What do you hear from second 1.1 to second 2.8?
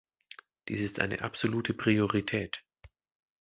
absolute Priorität!